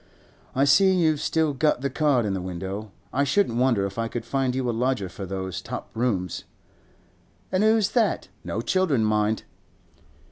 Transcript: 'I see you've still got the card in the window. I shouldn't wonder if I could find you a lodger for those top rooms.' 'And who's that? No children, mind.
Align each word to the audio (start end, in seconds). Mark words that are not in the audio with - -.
'I 0.55 0.63
see 0.65 0.91
you've 0.95 1.21
still 1.21 1.53
got 1.53 1.81
the 1.81 1.89
card 1.91 2.25
in 2.25 2.33
the 2.33 2.41
window. 2.41 2.91
I 3.13 3.23
shouldn't 3.23 3.59
wonder 3.59 3.85
if 3.85 3.99
I 3.99 4.07
could 4.07 4.25
find 4.25 4.55
you 4.55 4.67
a 4.67 4.71
lodger 4.73 5.09
for 5.09 5.27
those 5.27 5.61
top 5.61 5.91
rooms.' 5.93 6.43
'And 7.51 7.63
who's 7.63 7.89
that? 7.91 8.27
No 8.43 8.61
children, 8.61 9.05
mind. 9.05 9.43